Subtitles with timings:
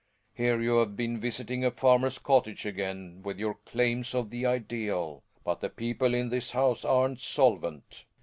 [0.33, 5.21] Here you've been visiting a farmer's cottage / again with your claims of the ideal;
[5.43, 8.05] but the people in this house aren't solvent.